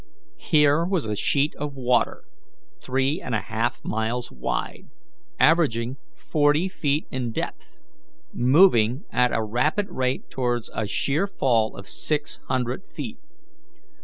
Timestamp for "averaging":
5.39-5.97